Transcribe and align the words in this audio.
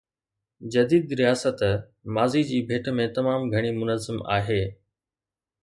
جديد 0.75 1.11
رياست 1.19 1.59
ماضي 2.15 2.43
جي 2.53 2.61
ڀيٽ 2.71 2.89
۾ 3.03 3.07
تمام 3.19 3.47
گهڻي 3.53 3.77
منظم 3.83 4.25
آهي. 4.39 4.61